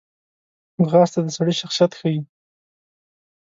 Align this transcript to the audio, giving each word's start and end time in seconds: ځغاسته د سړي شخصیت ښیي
ځغاسته 0.87 1.19
د 1.23 1.27
سړي 1.37 1.53
شخصیت 1.61 1.91
ښیي 1.99 2.19